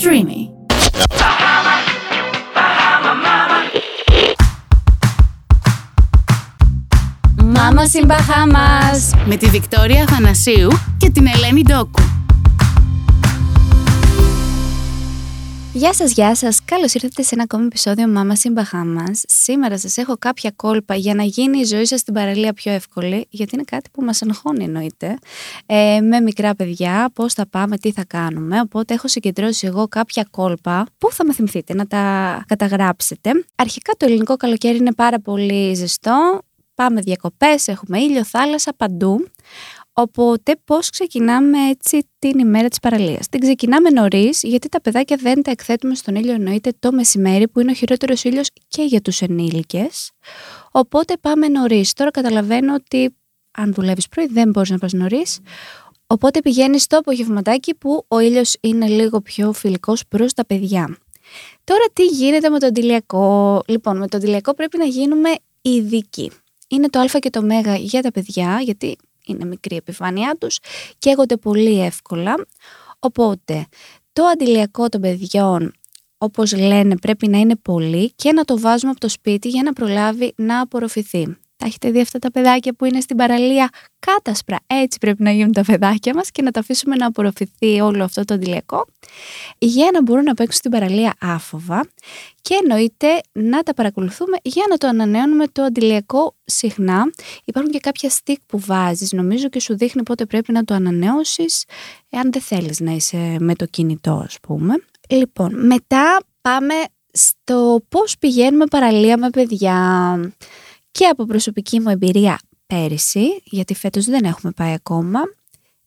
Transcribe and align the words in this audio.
Streamy. 0.00 0.48
Μάμα 7.44 7.82
Μπαχάμας 8.06 9.10
με 9.26 9.36
τη 9.36 9.46
Βικτόρια 9.46 10.06
Θανασίου 10.06 10.68
και 10.96 11.10
την 11.10 11.26
Ελένη 11.26 11.62
Ντόκου. 11.62 12.17
Γεια 15.78 15.94
σας, 15.94 16.12
γεια 16.12 16.34
σας. 16.34 16.64
Καλώς 16.64 16.94
ήρθατε 16.94 17.22
σε 17.22 17.34
ένα 17.34 17.42
ακόμη 17.42 17.64
επεισόδιο 17.64 18.06
Mama 18.16 18.48
in 18.48 18.62
Bahamas. 18.62 19.14
Σήμερα 19.26 19.78
σας 19.78 19.96
έχω 19.96 20.16
κάποια 20.18 20.52
κόλπα 20.56 20.94
για 20.94 21.14
να 21.14 21.22
γίνει 21.22 21.58
η 21.58 21.64
ζωή 21.64 21.84
σας 21.84 22.00
στην 22.00 22.14
παραλία 22.14 22.52
πιο 22.52 22.72
εύκολη, 22.72 23.26
γιατί 23.30 23.54
είναι 23.54 23.64
κάτι 23.64 23.90
που 23.92 24.02
μας 24.04 24.22
αγχώνει 24.22 24.64
εννοείται, 24.64 25.18
ε, 25.66 26.00
με 26.00 26.20
μικρά 26.20 26.54
παιδιά, 26.54 27.10
πώς 27.14 27.32
θα 27.32 27.46
πάμε, 27.48 27.76
τι 27.78 27.92
θα 27.92 28.04
κάνουμε. 28.04 28.60
Οπότε 28.60 28.94
έχω 28.94 29.08
συγκεντρώσει 29.08 29.66
εγώ 29.66 29.88
κάποια 29.88 30.26
κόλπα 30.30 30.86
που 30.98 31.12
θα 31.12 31.24
με 31.24 31.32
θυμηθείτε 31.32 31.74
να 31.74 31.86
τα 31.86 32.44
καταγράψετε. 32.48 33.30
Αρχικά 33.54 33.92
το 33.96 34.06
ελληνικό 34.06 34.36
καλοκαίρι 34.36 34.76
είναι 34.76 34.94
πάρα 34.94 35.20
πολύ 35.20 35.74
ζεστό, 35.74 36.40
πάμε 36.74 37.00
διακοπές, 37.00 37.68
έχουμε 37.68 37.98
ήλιο, 37.98 38.24
θάλασσα, 38.24 38.72
παντού. 38.76 39.28
Οπότε 40.00 40.56
πώς 40.64 40.90
ξεκινάμε 40.90 41.68
έτσι 41.68 42.08
την 42.18 42.38
ημέρα 42.38 42.68
της 42.68 42.78
παραλίας. 42.80 43.28
Την 43.28 43.40
ξεκινάμε 43.40 43.90
νωρίς, 43.90 44.42
γιατί 44.42 44.68
τα 44.68 44.80
παιδάκια 44.80 45.16
δεν 45.16 45.42
τα 45.42 45.50
εκθέτουμε 45.50 45.94
στον 45.94 46.14
ήλιο 46.14 46.32
εννοείται 46.32 46.72
το 46.78 46.92
μεσημέρι 46.92 47.48
που 47.48 47.60
είναι 47.60 47.70
ο 47.70 47.74
χειρότερος 47.74 48.24
ήλιος 48.24 48.48
και 48.68 48.82
για 48.82 49.00
τους 49.00 49.20
ενήλικες. 49.20 50.10
Οπότε 50.70 51.14
πάμε 51.20 51.48
νωρίς. 51.48 51.92
Τώρα 51.92 52.10
καταλαβαίνω 52.10 52.74
ότι 52.74 53.16
αν 53.50 53.72
δουλεύεις 53.72 54.08
πρωί 54.08 54.26
δεν 54.26 54.48
μπορείς 54.50 54.70
να 54.70 54.78
πας 54.78 54.92
νωρίς. 54.92 55.38
Οπότε 56.06 56.40
πηγαίνεις 56.40 56.82
στο 56.82 56.98
απογευματάκι 56.98 57.74
που 57.74 58.04
ο 58.08 58.18
ήλιος 58.18 58.56
είναι 58.60 58.86
λίγο 58.86 59.20
πιο 59.20 59.52
φιλικός 59.52 60.02
προς 60.08 60.32
τα 60.32 60.46
παιδιά. 60.46 60.98
Τώρα 61.64 61.84
τι 61.92 62.04
γίνεται 62.04 62.48
με 62.48 62.58
το 62.58 62.66
αντιλιακό; 62.66 63.62
Λοιπόν, 63.66 63.96
με 63.96 64.08
το 64.08 64.16
αντιλιακό 64.16 64.54
πρέπει 64.54 64.78
να 64.78 64.84
γίνουμε 64.84 65.30
ειδικοί. 65.62 66.30
Είναι 66.68 66.88
το 66.88 66.98
α 66.98 67.04
και 67.18 67.30
το 67.30 67.40
ω 67.40 67.74
για 67.74 68.02
τα 68.02 68.10
παιδιά, 68.10 68.60
γιατί 68.62 68.96
είναι 69.32 69.44
μικρή 69.44 69.76
επιφάνειά 69.76 70.36
τους, 70.40 70.58
καίγονται 70.98 71.36
πολύ 71.36 71.84
εύκολα. 71.84 72.34
Οπότε, 72.98 73.66
το 74.12 74.24
αντιλιακό 74.24 74.88
των 74.88 75.00
παιδιών, 75.00 75.72
όπως 76.18 76.56
λένε, 76.56 76.96
πρέπει 76.96 77.28
να 77.28 77.38
είναι 77.38 77.56
πολύ 77.56 78.12
και 78.12 78.32
να 78.32 78.44
το 78.44 78.58
βάζουμε 78.58 78.90
από 78.90 79.00
το 79.00 79.08
σπίτι 79.08 79.48
για 79.48 79.62
να 79.62 79.72
προλάβει 79.72 80.32
να 80.36 80.60
απορροφηθεί. 80.60 81.36
Τα 81.58 81.66
έχετε 81.66 81.90
δει 81.90 82.00
αυτά 82.00 82.18
τα 82.18 82.30
παιδάκια 82.30 82.74
που 82.74 82.84
είναι 82.84 83.00
στην 83.00 83.16
παραλία; 83.16 83.68
Κάτασπρα. 83.98 84.56
Έτσι 84.66 84.98
πρέπει 84.98 85.22
να 85.22 85.30
γίνουν 85.30 85.52
τα 85.52 85.62
παιδάκια 85.62 86.14
μας 86.14 86.30
και 86.30 86.42
να 86.42 86.50
τα 86.50 86.60
αφήσουμε 86.60 86.96
να 86.96 87.06
απορροφηθεί 87.06 87.80
όλο 87.80 88.04
αυτό 88.04 88.24
το 88.24 88.34
αντιλιακό 88.34 88.86
για 89.58 89.90
να 89.92 90.02
μπορούν 90.02 90.24
να 90.24 90.34
παίξουν 90.34 90.58
στην 90.58 90.70
παραλία 90.70 91.14
άφοβα 91.20 91.88
και 92.42 92.54
εννοείται 92.62 93.20
να 93.32 93.62
τα 93.62 93.74
παρακολουθούμε 93.74 94.36
για 94.42 94.62
να 94.70 94.76
το 94.76 94.86
ανανεώνουμε 94.86 95.46
το 95.52 95.62
αντιλιακό 95.62 96.34
συχνά. 96.44 97.10
Υπάρχουν 97.44 97.72
και 97.72 97.78
κάποια 97.78 98.10
stick 98.10 98.36
που 98.46 98.58
βάζεις 98.58 99.12
νομίζω 99.12 99.48
και 99.48 99.60
σου 99.60 99.76
δείχνει 99.76 100.02
πότε 100.02 100.26
πρέπει 100.26 100.52
να 100.52 100.64
το 100.64 100.74
ανανεώσεις 100.74 101.64
εάν 102.08 102.32
δεν 102.32 102.42
θέλεις 102.42 102.80
να 102.80 102.92
είσαι 102.92 103.36
με 103.40 103.54
το 103.54 103.66
κινητό 103.66 104.22
ας 104.24 104.36
πούμε. 104.42 104.74
Λοιπόν, 105.08 105.66
μετά 105.66 106.18
πάμε 106.40 106.74
στο 107.12 107.80
πώς 107.88 108.18
πηγαίνουμε 108.18 108.66
παραλία 108.66 109.18
με 109.18 109.30
παιδιά 109.30 109.76
και 110.98 111.06
από 111.06 111.24
προσωπική 111.24 111.80
μου 111.80 111.88
εμπειρία 111.88 112.38
πέρυσι, 112.66 113.42
γιατί 113.44 113.74
φέτος 113.74 114.04
δεν 114.04 114.24
έχουμε 114.24 114.52
πάει 114.52 114.72
ακόμα, 114.72 115.20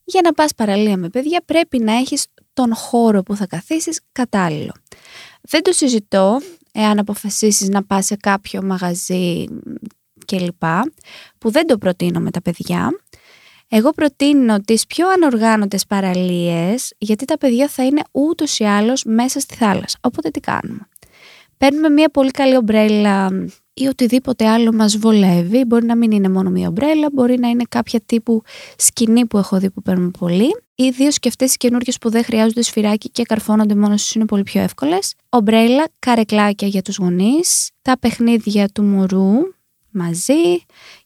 για 0.04 0.22
να 0.24 0.34
πας 0.34 0.56
παραλία 0.56 0.98
με 0.98 1.10
παιδιά 1.10 1.42
πρέπει 1.46 1.80
να 1.80 1.94
έχεις 1.94 2.26
τον 2.54 2.76
χώρο 2.76 3.24
που 3.24 3.36
θα 3.36 3.48
καθίσεις 3.48 4.00
κατάλληλο. 4.12 4.72
Δεν 5.42 5.62
το 5.64 5.72
συζητώ 5.72 6.40
εάν 6.72 7.00
αποφασίσεις 7.00 7.70
να 7.70 7.84
πας 7.84 8.06
σε 8.06 8.16
κάποιο 8.16 8.64
μαγαζί 8.64 9.46
κλπ. 10.26 10.64
που 11.38 11.52
δεν 11.52 11.68
το 11.68 11.78
προτείνω 11.78 12.20
με 12.20 12.32
τα 12.32 12.42
παιδιά. 12.42 12.90
Εγώ 13.68 13.92
προτείνω 13.92 14.60
τις 14.60 14.88
πιο 14.88 15.10
ανοργάνωτες 15.10 15.86
παραλίες 15.86 16.94
γιατί 16.98 17.26
τα 17.26 17.38
παιδιά 17.38 17.68
θα 17.68 17.86
είναι 17.86 18.02
ούτως 18.12 18.60
ή 18.60 18.64
άλλως 18.64 19.04
μέσα 19.04 19.40
στη 19.40 19.56
θάλασσα. 19.56 19.98
Οπότε 20.02 20.30
τι 20.30 20.40
κάνουμε. 20.40 20.88
Παίρνουμε 21.58 21.90
μια 21.90 22.10
πολύ 22.10 22.32
καλή 22.32 22.56
ομπρέλα 22.56 23.30
ή 23.82 23.88
οτιδήποτε 23.88 24.48
άλλο 24.48 24.74
μας 24.74 24.98
βολεύει. 24.98 25.66
Μπορεί 25.66 25.86
να 25.86 25.96
μην 25.96 26.12
είναι 26.12 26.30
μόνο 26.30 26.50
μια 26.50 26.68
ομπρέλα, 26.68 27.10
μπορεί 27.14 27.40
να 27.40 27.48
είναι 27.48 27.64
κάποια 27.70 28.02
τύπου 28.06 28.42
σκηνή 28.78 29.26
που 29.26 29.38
έχω 29.38 29.58
δει 29.58 29.70
που 29.70 29.82
παίρνουμε 29.82 30.12
πολύ. 30.20 30.56
Ιδίω 30.76 31.10
και 31.10 31.28
αυτέ 31.28 31.46
οι 31.46 31.58
καινούργιες 31.58 31.98
που 31.98 32.10
δεν 32.10 32.24
χρειάζονται 32.24 32.62
σφυράκι 32.62 33.10
και 33.10 33.24
καρφώνονται 33.24 33.76
μόνος 33.76 34.02
σου 34.02 34.12
είναι 34.16 34.26
πολύ 34.26 34.44
πιο 34.44 34.62
εύκολες. 34.62 35.14
Ομπρέλα, 35.30 35.88
καρεκλάκια 36.00 36.68
για 36.68 36.82
τους 36.82 36.98
γονείς, 36.98 37.70
τα 37.82 38.00
παιχνίδια 38.00 38.70
του 38.70 38.84
μωρού 38.84 39.32
μαζί 39.90 40.66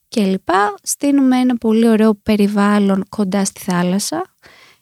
κλπ. 0.09 0.49
Στείνουμε 0.83 1.37
ένα 1.37 1.55
πολύ 1.57 1.89
ωραίο 1.89 2.13
περιβάλλον 2.23 3.05
κοντά 3.09 3.45
στη 3.45 3.61
θάλασσα 3.61 4.25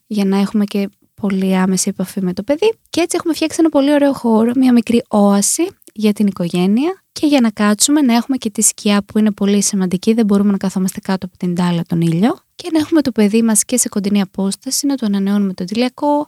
για 0.08 0.26
να 0.26 0.38
έχουμε 0.38 0.66
και 0.66 0.90
πολύ 1.14 1.56
άμεση 1.56 1.90
επαφή 1.90 2.22
με 2.22 2.34
το 2.34 2.44
παιδί. 2.44 2.74
Και 2.90 3.02
έτσι 3.02 3.16
έχουμε 3.20 3.34
φτιάξει 3.34 3.58
ένα 3.60 3.70
πολύ 3.70 3.94
ωραίο 3.94 4.14
χώρο, 4.14 4.52
μια 4.56 4.74
μικρή 4.74 5.04
όαση 5.08 5.68
για 5.94 6.14
την 6.14 6.28
οικογένεια 6.28 7.04
και 7.12 7.28
για 7.28 7.42
να 7.42 7.50
κάτσουμε 7.50 8.02
να 8.02 8.14
έχουμε 8.14 8.38
και 8.38 8.50
τη 8.50 8.62
σκιά 8.62 9.04
που 9.04 9.18
είναι 9.18 9.32
πολύ 9.32 9.62
σημαντική, 9.62 10.14
δεν 10.14 10.26
μπορούμε 10.26 10.52
να 10.52 10.58
καθόμαστε 10.58 11.00
κάτω 11.00 11.26
από 11.26 11.38
την 11.38 11.56
τάλα 11.56 11.84
τον 11.88 12.02
ήλιο 12.02 12.40
και 12.56 12.70
να 12.74 12.80
έχουμε 12.80 13.02
το 13.02 13.12
παιδί 13.12 13.42
μας 13.42 13.66
και 13.66 13.78
σε 13.78 13.90
κοντινή 13.90 14.22
απόσταση, 14.22 14.86
να 14.86 14.96
το 14.96 15.06
ανανεώνουμε 15.06 15.54
το 15.54 15.64
τηλιακό 15.64 16.28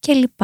κλπ. 0.00 0.40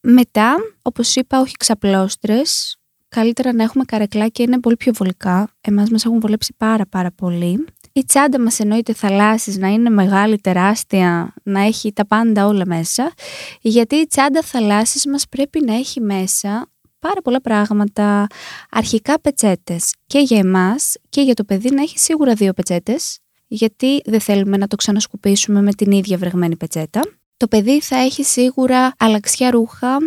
Μετά, 0.00 0.56
όπως 0.82 1.16
είπα, 1.16 1.40
όχι 1.40 1.56
ξαπλώστρες, 1.56 2.76
καλύτερα 3.08 3.52
να 3.52 3.62
έχουμε 3.62 3.84
καρεκλάκια, 3.84 4.44
είναι 4.44 4.60
πολύ 4.60 4.76
πιο 4.76 4.92
βολικά. 4.92 5.50
Εμάς 5.60 5.90
μας 5.90 6.04
έχουν 6.04 6.20
βολέψει 6.20 6.54
πάρα 6.56 6.86
πάρα 6.86 7.10
πολύ. 7.10 7.64
Η 7.92 8.04
τσάντα 8.04 8.40
μας 8.40 8.60
εννοείται 8.60 8.92
θαλάσσης 8.92 9.58
να 9.58 9.68
είναι 9.68 9.90
μεγάλη, 9.90 10.38
τεράστια, 10.38 11.34
να 11.42 11.60
έχει 11.60 11.92
τα 11.92 12.06
πάντα 12.06 12.46
όλα 12.46 12.66
μέσα, 12.66 13.12
γιατί 13.60 13.94
η 13.94 14.06
τσάντα 14.06 14.42
θαλάσσης 14.42 15.06
μας 15.06 15.28
πρέπει 15.28 15.64
να 15.64 15.74
έχει 15.74 16.00
μέσα 16.00 16.70
πάρα 17.00 17.22
πολλά 17.22 17.40
πράγματα. 17.40 18.26
Αρχικά 18.70 19.20
πετσέτες 19.20 19.94
και 20.06 20.18
για 20.18 20.38
εμάς 20.38 20.96
και 21.08 21.20
για 21.20 21.34
το 21.34 21.44
παιδί 21.44 21.70
να 21.70 21.82
έχει 21.82 21.98
σίγουρα 21.98 22.34
δύο 22.34 22.52
πετσέτες, 22.52 23.18
γιατί 23.46 24.00
δεν 24.04 24.20
θέλουμε 24.20 24.56
να 24.56 24.66
το 24.66 24.76
ξανασκουπίσουμε 24.76 25.62
με 25.62 25.72
την 25.72 25.90
ίδια 25.90 26.16
βρεγμένη 26.16 26.56
πετσέτα. 26.56 27.00
Το 27.36 27.48
παιδί 27.48 27.80
θα 27.80 27.96
έχει 27.96 28.24
σίγουρα 28.24 28.94
αλλαξιά 28.98 29.50
ρούχα 29.50 29.98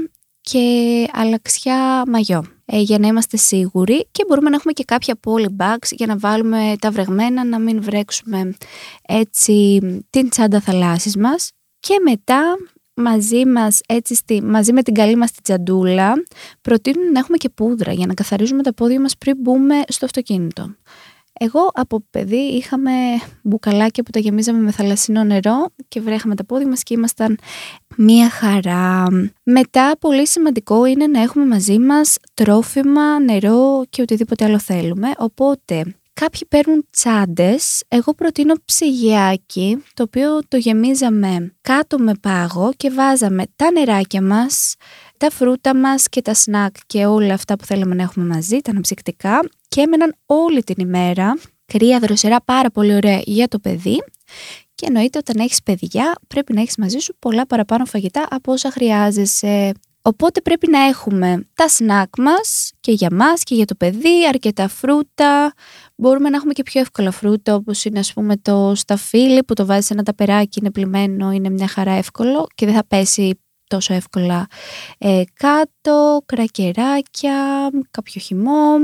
και 0.41 1.05
αλλαξιά 1.11 2.03
μαγιό 2.07 2.45
ε, 2.65 2.79
για 2.79 2.99
να 2.99 3.07
είμαστε 3.07 3.37
σίγουροι 3.37 4.07
και 4.11 4.25
μπορούμε 4.27 4.49
να 4.49 4.55
έχουμε 4.55 4.73
και 4.73 4.83
κάποια 4.83 5.19
polybags 5.25 5.91
για 5.91 6.05
να 6.07 6.17
βάλουμε 6.17 6.75
τα 6.79 6.91
βρεγμένα 6.91 7.45
να 7.45 7.59
μην 7.59 7.81
βρέξουμε 7.81 8.53
έτσι 9.07 9.79
την 10.09 10.29
τσάντα 10.29 10.59
θαλάσσης 10.59 11.17
μας 11.17 11.51
και 11.79 11.95
μετά 12.09 12.57
μαζί 12.95 13.45
μας, 13.45 13.81
έτσι 13.87 14.15
στη, 14.15 14.43
μαζί 14.43 14.73
με 14.73 14.81
την 14.83 14.93
καλή 14.93 15.15
μας 15.15 15.31
την 15.31 15.43
τσαντούλα, 15.43 16.13
προτείνουν 16.61 17.11
να 17.11 17.19
έχουμε 17.19 17.37
και 17.37 17.49
πούδρα 17.49 17.91
για 17.91 18.07
να 18.07 18.13
καθαρίζουμε 18.13 18.63
τα 18.63 18.73
πόδια 18.73 18.99
μας 18.99 19.17
πριν 19.17 19.35
μπούμε 19.39 19.75
στο 19.87 20.05
αυτοκίνητο. 20.05 20.75
Εγώ 21.39 21.71
από 21.73 22.03
παιδί 22.09 22.35
είχαμε 22.35 22.91
μπουκαλάκια 23.41 24.03
που 24.03 24.11
τα 24.11 24.19
γεμίζαμε 24.19 24.59
με 24.59 24.71
θαλασσινό 24.71 25.23
νερό 25.23 25.65
και 25.87 26.01
βρέχαμε 26.01 26.35
τα 26.35 26.45
πόδια 26.45 26.67
μας 26.67 26.83
και 26.83 26.93
ήμασταν 26.93 27.37
μία 27.97 28.29
χαρά. 28.29 29.07
Μετά 29.43 29.95
πολύ 29.99 30.27
σημαντικό 30.27 30.85
είναι 30.85 31.07
να 31.07 31.21
έχουμε 31.21 31.45
μαζί 31.45 31.79
μας 31.79 32.17
τρόφιμα, 32.33 33.19
νερό 33.19 33.83
και 33.89 34.01
οτιδήποτε 34.01 34.45
άλλο 34.45 34.59
θέλουμε. 34.59 35.11
Οπότε 35.17 35.95
Κάποιοι 36.13 36.41
παίρνουν 36.47 36.87
τσάντες. 36.89 37.83
Εγώ 37.87 38.13
προτείνω 38.13 38.53
ψυγιάκι, 38.65 39.83
το 39.93 40.03
οποίο 40.03 40.39
το 40.47 40.57
γεμίζαμε 40.57 41.55
κάτω 41.61 41.97
με 41.97 42.13
πάγο 42.21 42.71
και 42.77 42.89
βάζαμε 42.89 43.43
τα 43.55 43.71
νεράκια 43.71 44.21
μας, 44.21 44.75
τα 45.17 45.29
φρούτα 45.29 45.75
μας 45.75 46.09
και 46.09 46.21
τα 46.21 46.33
σνακ 46.33 46.75
και 46.85 47.05
όλα 47.05 47.33
αυτά 47.33 47.55
που 47.55 47.65
θέλαμε 47.65 47.95
να 47.95 48.03
έχουμε 48.03 48.25
μαζί, 48.25 48.59
τα 48.59 48.71
αναψυκτικά 48.71 49.39
και 49.67 49.81
έμεναν 49.81 50.15
όλη 50.25 50.63
την 50.63 50.75
ημέρα. 50.77 51.37
Κρύα 51.65 51.99
δροσερά 51.99 52.41
πάρα 52.41 52.69
πολύ 52.71 52.95
ωραία 52.95 53.21
για 53.25 53.47
το 53.47 53.59
παιδί. 53.59 54.03
Και 54.75 54.85
εννοείται 54.85 55.17
όταν 55.17 55.35
έχεις 55.39 55.63
παιδιά 55.63 56.13
πρέπει 56.27 56.53
να 56.53 56.61
έχεις 56.61 56.77
μαζί 56.77 56.97
σου 56.97 57.15
πολλά 57.19 57.47
παραπάνω 57.47 57.85
φαγητά 57.85 58.27
από 58.29 58.51
όσα 58.51 58.71
χρειάζεσαι. 58.71 59.71
Οπότε 60.05 60.41
πρέπει 60.41 60.69
να 60.69 60.79
έχουμε 60.79 61.47
τα 61.53 61.67
σνακ 61.67 62.17
μας 62.17 62.71
και 62.79 62.91
για 62.91 63.09
μας 63.11 63.43
και 63.43 63.55
για 63.55 63.65
το 63.65 63.75
παιδί, 63.75 64.27
αρκετά 64.27 64.67
φρούτα. 64.67 65.53
Μπορούμε 65.95 66.29
να 66.29 66.35
έχουμε 66.35 66.53
και 66.53 66.63
πιο 66.63 66.81
εύκολα 66.81 67.11
φρούτα 67.11 67.55
όπως 67.55 67.85
είναι 67.85 67.99
ας 67.99 68.13
πούμε 68.13 68.37
το 68.37 68.71
σταφύλι 68.75 69.43
που 69.43 69.53
το 69.53 69.65
βάζεις 69.65 69.85
σε 69.85 69.93
ένα 69.93 70.03
ταπεράκι, 70.03 70.59
είναι 70.59 70.71
πλημμένο, 70.71 71.31
είναι 71.31 71.49
μια 71.49 71.67
χαρά 71.67 71.91
εύκολο 71.91 72.47
και 72.55 72.65
δεν 72.65 72.75
θα 72.75 72.85
πέσει 72.87 73.39
τόσο 73.67 73.93
εύκολα 73.93 74.47
ε, 74.97 75.23
κάτω, 75.33 76.21
κρακεράκια, 76.25 77.69
κάποιο 77.91 78.21
χυμό. 78.21 78.75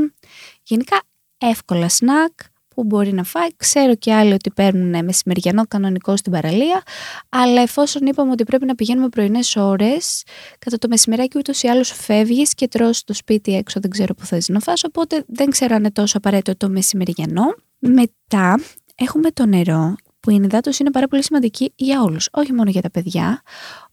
Γενικά 0.63 1.01
εύκολα 1.38 1.89
σνακ 1.89 2.31
που 2.80 2.86
μπορεί 2.86 3.14
να 3.14 3.24
φάει. 3.24 3.48
Ξέρω 3.58 3.96
και 3.96 4.14
άλλοι 4.14 4.34
ότι 4.34 4.52
παίρνουν 4.52 5.06
μεσημεριανό 5.06 5.64
κανονικό 5.68 6.18
στην 6.18 6.31
παραλία, 6.31 6.84
αλλά 7.30 7.62
εφόσον 7.62 8.06
είπαμε 8.06 8.31
ότι 8.31 8.44
πρέπει 8.44 8.66
να 8.66 8.76
πηγαίνουμε 8.76 9.10
πρωινές 9.10 9.56
ώρες, 9.56 10.24
κατά 10.60 10.78
το 10.78 10.88
μεσημεράκι 10.88 11.38
ούτως 11.38 11.64
ή 11.64 11.68
άλλως 11.68 11.92
φεύγεις 11.92 12.54
και 12.54 12.68
τρώ 12.68 12.94
στο 12.94 13.14
σπίτι 13.14 13.56
έξω, 13.56 13.80
δεν 13.80 13.90
ξέρω 13.90 14.14
που 14.14 14.26
θες 14.26 14.48
να 14.48 14.60
φας, 14.60 14.84
οπότε 14.84 15.24
δεν 15.28 15.50
ξέρω 15.50 15.76
αν 15.76 15.80
είναι 15.80 15.92
τόσο 15.92 16.18
απαραίτητο 16.18 16.58
το 16.58 16.70
μεσημεριανό. 16.70 17.56
Μετά 17.80 18.60
έχουμε 18.96 19.31
το 19.31 19.46
νερό 19.46 19.96
που 20.19 20.30
η 20.31 20.39
υδάτωση 20.44 20.77
είναι 20.81 20.92
πάρα 20.92 21.07
πολύ 21.07 21.24
σημαντική 21.24 21.74
για 21.75 22.01
όλους, 22.01 22.30
όχι 22.31 22.54
μόνο 22.54 22.69
για 22.69 22.81
τα 22.81 22.92
παιδιά. 22.92 23.42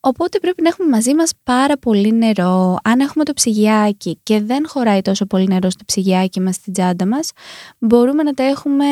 Οπότε 0.00 0.38
πρέπει 0.38 0.62
να 0.62 0.68
έχουμε 0.68 0.88
μαζί 0.88 1.14
μας 1.14 1.32
πάρα 1.42 1.78
πολύ 1.78 2.12
νερό. 2.12 2.76
Αν 2.84 3.00
έχουμε 3.00 3.24
το 3.24 3.32
ψυγιάκι 3.32 4.18
και 4.22 4.40
δεν 4.40 4.68
χωράει 4.68 5.02
τόσο 5.02 5.26
πολύ 5.26 5.46
νερό 5.46 5.70
στο 5.70 5.84
ψυγιάκι 5.86 6.40
μας, 6.40 6.54
στην 6.54 6.72
τσάντα 6.72 7.06
μας, 7.06 7.30
μπορούμε 7.78 8.22
να 8.22 8.32
τα 8.32 8.42
έχουμε 8.42 8.84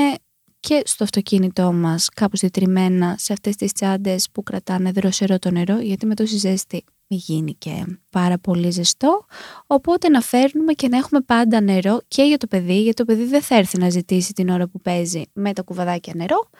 και 0.61 0.83
στο 0.85 1.05
αυτοκίνητό 1.05 1.73
μας 1.73 2.09
κάπως 2.09 2.41
διτριμμένα 2.41 3.15
σε 3.19 3.33
αυτές 3.33 3.57
τις 3.57 3.73
τσάντες 3.73 4.29
που 4.33 4.43
κρατάνε 4.43 4.91
δροσερό 4.91 5.39
το 5.39 5.51
νερό, 5.51 5.81
γιατί 5.81 6.07
με 6.07 6.15
τόση 6.15 6.37
ζέστη 6.37 6.85
μην 7.07 7.19
γίνει 7.25 7.55
και 7.55 7.99
πάρα 8.11 8.39
πολύ 8.39 8.71
ζεστό. 8.71 9.25
Οπότε 9.67 10.09
να 10.09 10.21
φέρνουμε 10.21 10.73
και 10.73 10.89
να 10.89 10.97
έχουμε 10.97 11.21
πάντα 11.21 11.61
νερό 11.61 12.01
και 12.09 12.23
για 12.23 12.37
το 12.37 12.47
παιδί, 12.47 12.81
γιατί 12.81 12.95
το 12.95 13.05
παιδί 13.05 13.25
δεν 13.25 13.43
θα 13.43 13.57
έρθει 13.57 13.79
να 13.79 13.91
ζητήσει 13.91 14.33
την 14.33 14.49
ώρα 14.49 14.69
που 14.69 14.81
παίζει 14.81 15.23
με 15.33 15.53
τα 15.53 15.63
κουβαδάκια 15.63 16.13
νερό 16.17 16.51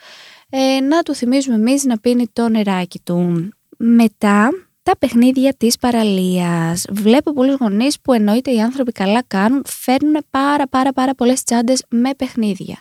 ε, 0.57 0.81
να 0.81 1.03
του 1.03 1.15
θυμίζουμε 1.15 1.57
εμείς 1.57 1.85
να 1.85 1.99
πίνει 1.99 2.27
το 2.33 2.49
νεράκι 2.49 3.01
του. 3.05 3.49
Μετά 3.77 4.51
τα 4.83 4.97
παιχνίδια 4.99 5.55
της 5.57 5.79
παραλίας. 5.79 6.85
Βλέπω 6.91 7.33
πολλούς 7.33 7.55
γονείς 7.55 8.01
που 8.01 8.13
εννοείται 8.13 8.51
οι 8.51 8.61
άνθρωποι 8.61 8.93
καλά 8.93 9.23
κάνουν, 9.27 9.63
φέρνουν 9.67 10.17
πάρα 10.31 10.67
πάρα 10.67 10.93
πάρα 10.93 11.15
πολλές 11.15 11.43
τσάντες 11.43 11.85
με 11.89 12.11
παιχνίδια. 12.17 12.79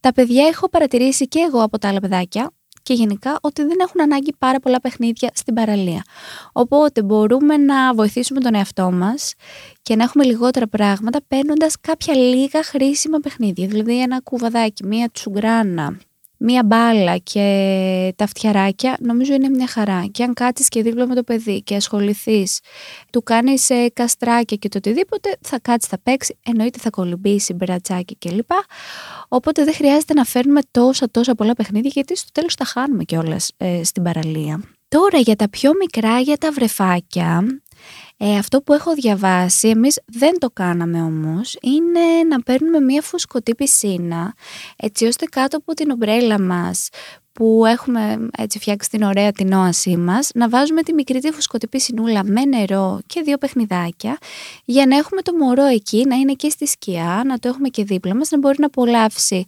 Τα 0.00 0.12
παιδιά 0.12 0.46
έχω 0.46 0.68
παρατηρήσει 0.68 1.28
και 1.28 1.38
εγώ 1.38 1.62
από 1.62 1.78
τα 1.78 1.88
άλλα 1.88 2.00
παιδάκια 2.00 2.50
και 2.82 2.94
γενικά 2.94 3.38
ότι 3.42 3.62
δεν 3.62 3.76
έχουν 3.80 4.00
ανάγκη 4.00 4.34
πάρα 4.38 4.60
πολλά 4.60 4.80
παιχνίδια 4.80 5.30
στην 5.34 5.54
παραλία. 5.54 6.02
Οπότε 6.52 7.02
μπορούμε 7.02 7.56
να 7.56 7.94
βοηθήσουμε 7.94 8.40
τον 8.40 8.54
εαυτό 8.54 8.92
μας 8.92 9.34
και 9.82 9.96
να 9.96 10.02
έχουμε 10.02 10.24
λιγότερα 10.24 10.66
πράγματα 10.66 11.20
παίρνοντας 11.28 11.80
κάποια 11.80 12.14
λίγα 12.14 12.62
χρήσιμα 12.62 13.18
παιχνίδια. 13.18 13.66
Δηλαδή 13.66 14.00
ένα 14.00 14.20
κουβαδάκι, 14.20 14.86
μία 14.86 15.08
τσουγκράνα, 15.12 15.96
μία 16.44 16.62
μπάλα 16.64 17.16
και 17.16 18.14
τα 18.16 18.26
φτιαράκια, 18.26 18.96
νομίζω 19.00 19.34
είναι 19.34 19.48
μια 19.48 19.66
χαρά. 19.66 20.04
Και 20.10 20.22
αν 20.22 20.34
κάτσεις 20.34 20.68
και 20.68 20.82
δίπλα 20.82 21.06
με 21.06 21.14
το 21.14 21.22
παιδί 21.22 21.62
και 21.62 21.74
ασχοληθείς, 21.76 22.60
του 23.12 23.22
κάνεις 23.22 23.70
ε, 23.70 23.88
καστράκια 23.92 24.56
και 24.56 24.68
το 24.68 24.78
οτιδήποτε, 24.78 25.36
θα 25.40 25.58
κάτσεις, 25.60 25.90
θα 25.90 25.98
παίξεις, 26.02 26.34
εννοείται 26.46 26.78
θα 26.78 26.90
κολυμπήσεις, 26.90 27.56
μπρατσάκι 27.56 28.16
κλπ. 28.16 28.50
Οπότε 29.28 29.64
δεν 29.64 29.74
χρειάζεται 29.74 30.14
να 30.14 30.24
φέρνουμε 30.24 30.60
τόσα 30.70 31.10
τόσα 31.10 31.34
πολλά 31.34 31.52
παιχνίδια, 31.52 31.90
γιατί 31.94 32.16
στο 32.16 32.28
τέλος 32.32 32.54
τα 32.54 32.64
χάνουμε 32.64 33.04
κιόλας 33.04 33.50
ε, 33.56 33.84
στην 33.84 34.02
παραλία. 34.02 34.62
Τώρα 34.88 35.18
για 35.18 35.36
τα 35.36 35.48
πιο 35.48 35.70
μικρά, 35.80 36.18
για 36.18 36.36
τα 36.36 36.52
βρεφάκια, 36.52 37.44
ε, 38.24 38.38
αυτό 38.38 38.62
που 38.62 38.72
έχω 38.72 38.94
διαβάσει, 38.94 39.68
εμείς 39.68 40.00
δεν 40.06 40.38
το 40.38 40.50
κάναμε 40.50 41.02
όμως, 41.02 41.56
είναι 41.62 42.00
να 42.28 42.42
παίρνουμε 42.42 42.80
μία 42.80 43.02
φουσκωτή 43.02 43.54
πισίνα, 43.54 44.34
έτσι 44.76 45.06
ώστε 45.06 45.24
κάτω 45.24 45.56
από 45.56 45.74
την 45.74 45.90
ομπρέλα 45.90 46.40
μας 46.40 46.88
που 47.32 47.62
έχουμε 47.66 48.28
έτσι 48.38 48.58
φτιάξει 48.58 48.90
την 48.90 49.02
ωραία 49.02 49.32
την 49.32 49.52
όασή 49.52 49.96
μας, 49.96 50.30
να 50.34 50.48
βάζουμε 50.48 50.82
τη 50.82 50.92
μικρή 50.92 51.20
τη 51.20 51.30
φουσκωτή 51.32 51.68
πισινούλα 51.68 52.24
με 52.24 52.44
νερό 52.44 53.00
και 53.06 53.22
δύο 53.22 53.38
παιχνιδάκια, 53.38 54.18
για 54.64 54.86
να 54.86 54.96
έχουμε 54.96 55.22
το 55.22 55.32
μωρό 55.32 55.64
εκεί, 55.64 56.04
να 56.06 56.16
είναι 56.16 56.32
και 56.32 56.48
στη 56.48 56.66
σκιά, 56.66 57.22
να 57.26 57.38
το 57.38 57.48
έχουμε 57.48 57.68
και 57.68 57.84
δίπλα 57.84 58.14
μας, 58.14 58.30
να 58.30 58.38
μπορεί 58.38 58.56
να 58.58 58.66
απολαύσει 58.66 59.44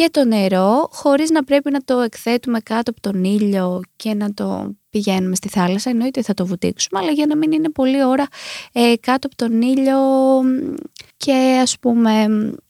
και 0.00 0.10
το 0.10 0.24
νερό, 0.24 0.88
χωρίς 0.92 1.30
να 1.30 1.44
πρέπει 1.44 1.70
να 1.70 1.80
το 1.84 1.98
εκθέτουμε 2.00 2.60
κάτω 2.60 2.90
από 2.90 3.00
τον 3.00 3.24
ήλιο 3.24 3.80
και 3.96 4.14
να 4.14 4.34
το 4.34 4.74
πηγαίνουμε 4.90 5.34
στη 5.34 5.48
θάλασσα, 5.48 5.90
εννοείται 5.90 6.22
θα 6.22 6.34
το 6.34 6.46
βουτήξουμε, 6.46 7.00
αλλά 7.00 7.10
για 7.10 7.26
να 7.26 7.36
μην 7.36 7.52
είναι 7.52 7.70
πολλή 7.70 8.04
ώρα 8.04 8.26
ε, 8.72 8.94
κάτω 9.00 9.26
από 9.26 9.36
τον 9.36 9.62
ήλιο 9.62 9.98
και 11.16 11.58
ας 11.62 11.78
πούμε 11.80 12.26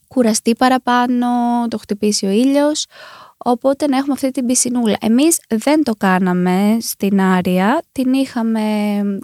κουραστεί 0.09 0.55
παραπάνω, 0.55 1.27
το 1.69 1.79
χτυπήσει 1.79 2.27
ο 2.27 2.31
ήλιος. 2.31 2.87
Οπότε 3.45 3.87
να 3.87 3.97
έχουμε 3.97 4.13
αυτή 4.13 4.31
την 4.31 4.47
πισινούλα. 4.47 4.97
Εμείς 5.01 5.39
δεν 5.49 5.83
το 5.83 5.95
κάναμε 5.99 6.77
στην 6.81 7.21
Άρια, 7.21 7.83
την 7.93 8.13
είχαμε 8.13 8.63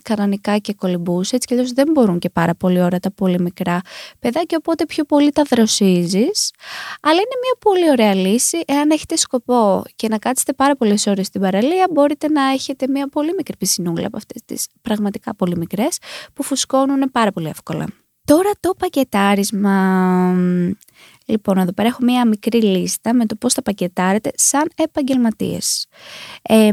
κανονικά 0.03 0.59
και 0.59 0.75
κολυμπούσε, 0.75 1.37
έτσι 1.37 1.49
κι 1.49 1.55
αλλιώς 1.55 1.73
δεν 1.73 1.89
μπορούν 1.93 2.19
και 2.19 2.31
πάρα 2.31 2.55
πολύ 2.55 2.81
ώρα 2.83 2.99
τα 2.99 3.11
πολύ 3.11 3.41
μικρά 3.41 3.81
παιδάκια, 4.19 4.59
οπότε 4.61 4.87
πιο 4.87 5.05
πολύ 5.05 5.31
τα 5.31 5.43
δροσίζεις. 5.49 6.51
Αλλά 7.01 7.15
είναι 7.15 7.37
μια 7.43 7.57
πολύ 7.59 7.91
ωραία 7.91 8.15
λύση, 8.15 8.63
εάν 8.67 8.91
έχετε 8.91 9.17
σκοπό 9.17 9.83
και 9.97 10.09
να 10.09 10.19
κάτσετε 10.19 10.53
πάρα 10.53 10.77
πολλές 10.77 11.07
ώρες 11.07 11.27
στην 11.27 11.41
παραλία, 11.41 11.87
μπορείτε 11.91 12.29
να 12.29 12.43
έχετε 12.43 12.87
μια 12.89 13.09
πολύ 13.09 13.35
μικρή 13.37 13.57
πισινούλα 13.57 14.07
από 14.07 14.17
αυτές 14.17 14.43
τις 14.45 14.67
πραγματικά 14.83 15.35
πολύ 15.35 15.57
μικρές, 15.57 15.99
που 16.33 16.43
φουσκώνουν 16.43 17.11
πάρα 17.12 17.33
πολύ 17.33 17.49
εύκολα. 17.49 17.87
Τώρα 18.25 18.51
το 18.61 18.75
πακετάρισμα. 18.79 20.35
Λοιπόν, 21.26 21.58
εδώ 21.58 21.73
πέρα 21.73 21.88
έχω 21.88 21.99
μία 22.02 22.26
μικρή 22.26 22.62
λίστα 22.62 23.14
με 23.14 23.26
το 23.26 23.37
πώς 23.37 23.52
θα 23.55 23.62
πακετάρετε 23.62 24.31
σαν 24.34 24.70
επαγγελματίες. 24.76 25.87
Ε, 26.43 26.70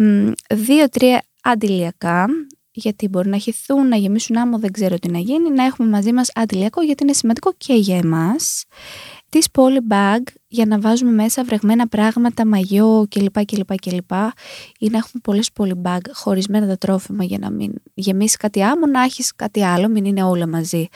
Δύο-τρία 0.53 1.23
αντιλιακά, 1.41 2.25
γιατί 2.71 3.07
μπορεί 3.07 3.29
να 3.29 3.37
χυθούν, 3.37 3.87
να 3.87 3.95
γεμίσουν 3.95 4.37
άμμο, 4.37 4.59
δεν 4.59 4.71
ξέρω 4.71 4.99
τι 4.99 5.11
να 5.11 5.19
γίνει, 5.19 5.49
να 5.49 5.63
έχουμε 5.63 5.89
μαζί 5.89 6.13
μας 6.13 6.31
αντιλιακό 6.33 6.81
γιατί 6.81 7.03
είναι 7.03 7.13
σημαντικό 7.13 7.53
και 7.57 7.73
για 7.73 7.97
εμάς 7.97 8.65
της 9.33 9.47
polybag 9.51 10.21
για 10.47 10.65
να 10.65 10.79
βάζουμε 10.79 11.11
μέσα 11.11 11.43
βρεγμένα 11.43 11.87
πράγματα, 11.87 12.45
μαγιό 12.45 13.05
κλπ. 13.09 13.45
κλπ, 13.45 13.75
κλπ. 13.81 14.11
Ή 14.79 14.89
να 14.89 14.97
έχουμε 14.97 15.21
πολλές 15.23 15.49
polybag 15.57 15.99
χωρισμένα 16.11 16.67
τα 16.67 16.77
τρόφιμα 16.77 17.23
για 17.23 17.37
να 17.37 17.51
μην 17.51 17.73
γεμίσεις 17.93 18.37
κάτι 18.37 18.63
άμμο, 18.63 18.85
να 18.85 19.01
έχεις 19.03 19.35
κάτι 19.35 19.63
άλλο, 19.63 19.89
μην 19.89 20.05
είναι 20.05 20.23
όλα 20.23 20.47
μαζί 20.47 20.87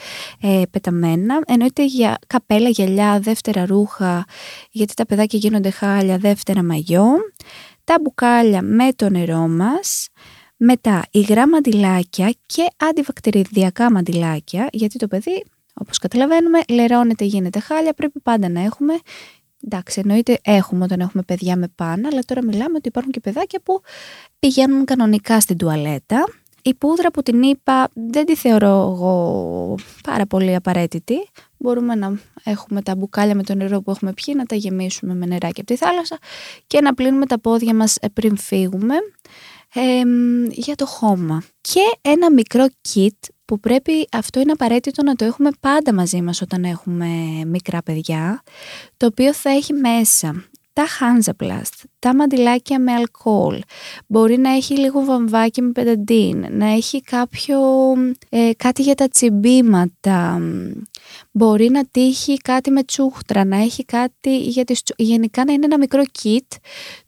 ε, 0.41 0.61
πεταμένα. 0.71 1.39
Εννοείται 1.45 1.85
για 1.85 2.17
καπέλα, 2.27 2.69
γυαλιά, 2.69 3.19
δεύτερα 3.19 3.65
ρούχα, 3.65 4.25
γιατί 4.71 4.93
τα 4.93 5.05
παιδάκια 5.05 5.39
γίνονται 5.39 5.69
χάλια, 5.69 6.17
δεύτερα 6.17 6.63
μαγιό. 6.63 7.07
Τα 7.83 7.97
μπουκάλια 8.01 8.61
με 8.61 8.93
το 8.95 9.09
νερό 9.09 9.47
μας. 9.47 10.07
Μετά 10.57 11.03
υγρά 11.11 11.47
μαντιλάκια 11.47 12.33
και 12.45 12.67
αντιβακτηριδιακά 12.77 13.91
μαντιλάκια, 13.91 14.67
γιατί 14.71 14.97
το 14.97 15.07
παιδί 15.07 15.43
Όπως 15.79 15.97
καταλαβαίνουμε, 15.97 16.59
λερώνεται, 16.69 17.25
γίνεται 17.25 17.59
χάλια, 17.59 17.93
πρέπει 17.93 18.19
πάντα 18.19 18.49
να 18.49 18.61
έχουμε. 18.61 18.93
Εντάξει, 19.65 19.99
εννοείται 19.99 20.39
έχουμε 20.43 20.83
όταν 20.83 20.99
έχουμε 20.99 21.23
παιδιά 21.23 21.57
με 21.57 21.67
πάνω, 21.75 22.07
αλλά 22.07 22.21
τώρα 22.25 22.43
μιλάμε 22.43 22.77
ότι 22.77 22.87
υπάρχουν 22.87 23.11
και 23.11 23.19
παιδάκια 23.19 23.59
που 23.63 23.81
πηγαίνουν 24.39 24.85
κανονικά 24.85 25.39
στην 25.39 25.57
τουαλέτα. 25.57 26.27
Η 26.61 26.73
πούδρα 26.73 27.11
που 27.11 27.23
την 27.23 27.41
είπα 27.41 27.89
δεν 27.93 28.25
τη 28.25 28.35
θεωρώ 28.35 28.67
εγώ 28.67 29.75
πάρα 30.03 30.25
πολύ 30.25 30.55
απαραίτητη. 30.55 31.15
Μπορούμε 31.57 31.95
να 31.95 32.19
έχουμε 32.43 32.81
τα 32.81 32.95
μπουκάλια 32.95 33.35
με 33.35 33.43
το 33.43 33.55
νερό 33.55 33.81
που 33.81 33.91
έχουμε 33.91 34.13
πιει, 34.13 34.33
να 34.37 34.45
τα 34.45 34.55
γεμίσουμε 34.55 35.13
με 35.13 35.25
νεράκι 35.25 35.59
από 35.61 35.65
τη 35.65 35.75
θάλασσα 35.75 36.17
και 36.67 36.81
να 36.81 36.93
πλύνουμε 36.93 37.25
τα 37.25 37.39
πόδια 37.39 37.75
μας 37.75 37.97
πριν 38.13 38.37
φύγουμε 38.37 38.95
για 40.49 40.75
το 40.75 40.85
χώμα. 40.85 41.43
Και 41.61 41.81
ένα 42.01 42.31
μικρό 42.31 42.65
kit 42.93 43.29
που 43.47 43.59
πρέπει, 43.59 44.07
αυτό 44.11 44.39
είναι 44.39 44.51
απαραίτητο 44.51 45.03
να 45.03 45.15
το 45.15 45.25
έχουμε 45.25 45.49
πάντα 45.59 45.93
μαζί 45.93 46.21
μας 46.21 46.41
όταν 46.41 46.63
έχουμε 46.63 47.07
μικρά 47.45 47.83
παιδιά, 47.83 48.43
το 48.97 49.05
οποίο 49.05 49.33
θα 49.33 49.49
έχει 49.49 49.73
μέσα 49.73 50.45
τα 50.77 50.85
Hansaplast, 50.99 51.83
τα 51.99 52.15
μαντιλάκια 52.15 52.79
με 52.79 52.93
αλκοόλ, 52.93 53.59
μπορεί 54.07 54.37
να 54.37 54.49
έχει 54.49 54.77
λίγο 54.77 55.03
βαμβάκι 55.05 55.61
με 55.61 55.71
πενταντίν, 55.71 56.45
να 56.49 56.65
έχει 56.65 57.01
κάποιο, 57.01 57.59
ε, 58.29 58.51
κάτι 58.57 58.81
για 58.81 58.95
τα 58.95 59.07
τσιμπήματα, 59.07 60.41
μπορεί 61.31 61.69
να 61.69 61.85
τύχει 61.91 62.37
κάτι 62.37 62.71
με 62.71 62.83
τσούχτρα, 62.83 63.45
να 63.45 63.57
έχει 63.57 63.85
κάτι 63.85 64.37
για 64.37 64.63
τις, 64.63 64.81
γενικά 64.97 65.45
να 65.45 65.53
είναι 65.53 65.65
ένα 65.65 65.77
μικρό 65.77 66.03
kit 66.23 66.55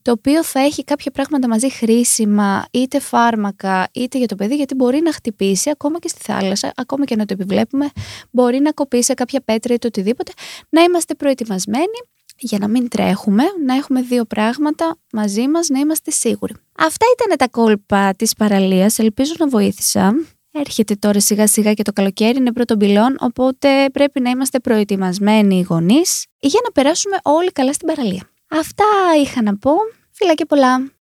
το 0.02 0.12
οποίο 0.12 0.44
θα 0.44 0.60
έχει 0.60 0.84
κάποια 0.84 1.12
πράγματα 1.12 1.48
μαζί 1.48 1.70
χρήσιμα, 1.70 2.66
είτε 2.72 3.00
φάρμακα 3.00 3.88
είτε 3.94 4.18
για 4.18 4.28
το 4.28 4.36
παιδί, 4.36 4.56
γιατί 4.56 4.76
μπορεί 4.76 5.02
να 5.02 5.14
χτυπήσει 5.14 5.70
ακόμα 5.70 6.00
και 6.00 6.08
στη 6.08 6.20
θάλασσα, 6.22 6.74
ακόμα 6.76 7.06
και 7.06 7.16
να 7.16 7.26
το 7.26 7.34
επιβλέπουμε, 7.34 7.90
μπορεί 8.32 8.60
να 8.60 8.72
κοπήσει 8.72 9.14
κάποια 9.14 9.42
πέτρα 9.42 9.74
ή 9.74 9.78
το 9.78 9.88
οτιδήποτε, 9.88 10.32
να 10.70 10.82
είμαστε 10.82 11.16
προετοιμασμένοι 11.16 12.00
για 12.40 12.60
να 12.60 12.68
μην 12.68 12.88
τρέχουμε, 12.88 13.44
να 13.66 13.76
έχουμε 13.76 14.02
δύο 14.02 14.26
πράγματα 14.26 14.96
μαζί 15.12 15.48
μας, 15.48 15.68
να 15.68 15.80
είμαστε 15.80 16.12
σίγουροι. 16.12 16.54
Αυτά 16.78 17.06
ήταν 17.14 17.38
τα 17.38 17.48
κόλπα 17.48 18.14
της 18.16 18.34
παραλίας, 18.34 19.00
ελπίζω 19.00 19.34
να 19.38 19.48
βοήθησα. 19.48 20.14
Έρχεται 20.52 20.96
τώρα 20.96 21.20
σιγά 21.20 21.48
σιγά 21.48 21.74
και 21.74 21.84
το 21.84 21.94
καλοκαίρι, 21.94 22.38
είναι 22.38 22.54
πρώτο 22.54 22.78
πυλών, 22.78 23.16
οπότε 23.20 23.90
πρέπει 23.94 24.20
να 24.20 24.30
είμαστε 24.30 24.60
προετοιμασμένοι 24.60 25.58
οι 25.58 25.62
γονείς 25.62 26.26
για 26.40 26.60
να 26.64 26.72
περάσουμε 26.72 27.18
όλοι 27.24 27.52
καλά 27.52 27.74
στην 27.74 27.88
παραλία. 27.88 28.30
Αυτά 28.48 28.86
είχα 29.22 29.42
να 29.42 29.58
πω. 29.58 29.72
Φιλά 30.12 30.34
και 30.34 30.46
πολλά! 30.46 30.92